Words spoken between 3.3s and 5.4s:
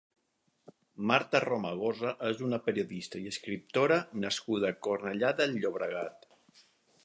escriptora nascuda a Cornellà